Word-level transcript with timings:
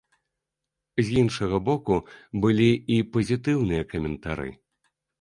З 1.09 1.13
іншага 1.23 1.59
боку, 1.69 1.95
былі 2.47 2.71
і 2.97 3.01
пазітыўныя 3.13 3.89
каментары. 3.97 4.51